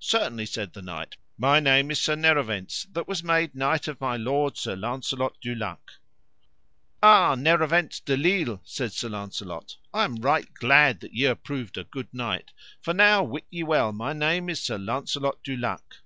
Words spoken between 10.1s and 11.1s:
right glad